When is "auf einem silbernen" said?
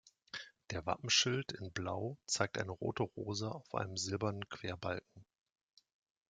3.51-4.49